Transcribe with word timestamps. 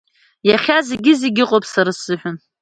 Иахьа 0.49 0.77
зегьы-зегьы 0.87 1.43
ыҟоуп 1.45 1.63
сара 1.73 1.91
сзыҳәан. 1.97 2.37